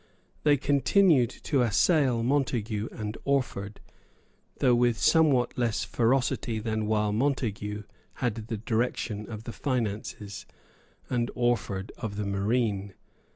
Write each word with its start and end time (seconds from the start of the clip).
They 0.41 0.57
continued 0.57 1.29
to 1.43 1.61
assail 1.61 2.23
Montague 2.23 2.89
and 2.91 3.15
Orford, 3.23 3.79
though 4.57 4.73
with 4.73 4.97
somewhat 4.97 5.55
less 5.59 5.83
ferocity 5.83 6.57
than 6.57 6.87
while 6.87 7.11
Montague 7.13 7.83
had 8.15 8.47
the 8.47 8.57
direction 8.57 9.27
of 9.29 9.43
the 9.43 9.53
finances, 9.53 10.47
and 11.07 11.29
Orford 11.35 11.91
of 11.99 12.15
the 12.15 12.25
marine. 12.25 12.95